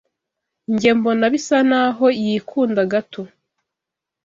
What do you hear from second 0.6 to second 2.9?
Njye mbona bisa naho yikunda